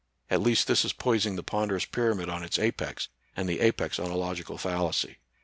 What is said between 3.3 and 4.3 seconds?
and the apex on a